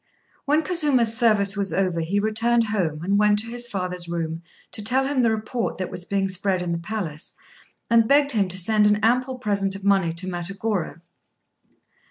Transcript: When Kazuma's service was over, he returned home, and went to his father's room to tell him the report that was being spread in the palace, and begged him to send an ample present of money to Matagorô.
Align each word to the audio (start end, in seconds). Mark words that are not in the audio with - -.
When 0.45 0.63
Kazuma's 0.63 1.15
service 1.15 1.55
was 1.55 1.71
over, 1.71 1.99
he 2.01 2.19
returned 2.19 2.63
home, 2.63 3.03
and 3.03 3.19
went 3.19 3.37
to 3.37 3.51
his 3.51 3.67
father's 3.67 4.07
room 4.07 4.41
to 4.71 4.83
tell 4.83 5.05
him 5.05 5.21
the 5.21 5.29
report 5.29 5.77
that 5.77 5.91
was 5.91 6.05
being 6.05 6.27
spread 6.27 6.63
in 6.63 6.71
the 6.71 6.79
palace, 6.79 7.35
and 7.87 8.07
begged 8.07 8.31
him 8.31 8.47
to 8.47 8.57
send 8.57 8.87
an 8.87 8.95
ample 9.03 9.37
present 9.37 9.75
of 9.75 9.83
money 9.83 10.11
to 10.13 10.25
Matagorô. 10.25 11.01